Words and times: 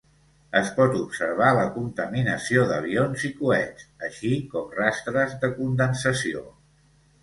Es 0.59 0.69
pot 0.77 0.95
observar 0.99 1.49
la 1.57 1.65
contaminació 1.75 2.65
d'avions 2.73 3.29
i 3.31 3.33
coets, 3.43 3.89
així 4.11 4.35
com 4.57 4.77
rastres 4.83 5.41
de 5.47 5.57
condensació. 5.63 6.49